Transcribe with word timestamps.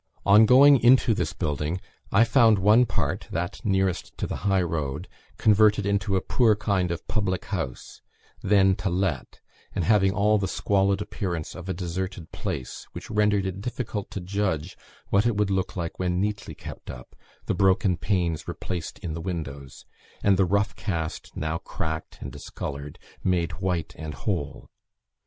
On 0.25 0.47
going 0.47 0.79
into 0.79 1.13
this 1.13 1.31
building, 1.31 1.79
I 2.11 2.23
found 2.23 2.57
one 2.57 2.87
part, 2.87 3.27
that 3.29 3.63
nearest 3.63 4.17
to 4.17 4.25
the 4.25 4.37
high 4.37 4.63
road, 4.63 5.07
converted 5.37 5.85
into 5.85 6.15
a 6.15 6.21
poor 6.21 6.55
kind 6.55 6.89
of 6.89 7.07
public 7.07 7.45
house, 7.45 8.01
then 8.41 8.73
to 8.77 8.89
let, 8.89 9.41
and 9.73 9.83
having 9.85 10.11
all 10.11 10.39
the 10.39 10.47
squalid 10.47 11.03
appearance 11.03 11.53
of 11.53 11.69
a 11.69 11.73
deserted 11.75 12.31
place, 12.31 12.87
which 12.93 13.11
rendered 13.11 13.45
it 13.45 13.61
difficult 13.61 14.09
to 14.09 14.19
judge 14.19 14.75
what 15.09 15.27
it 15.27 15.37
would 15.37 15.51
look 15.51 15.75
like 15.75 15.99
when 15.99 16.19
neatly 16.19 16.55
kept 16.55 16.89
up, 16.89 17.15
the 17.45 17.53
broken 17.53 17.95
panes 17.95 18.47
replaced 18.47 18.97
in 19.05 19.13
the 19.13 19.21
windows, 19.21 19.85
and 20.23 20.35
the 20.35 20.45
rough 20.45 20.75
cast 20.75 21.37
(now 21.37 21.59
cracked 21.59 22.17
and 22.21 22.31
discoloured) 22.31 22.97
made 23.23 23.51
white 23.61 23.93
and 23.99 24.15
whole. 24.15 24.71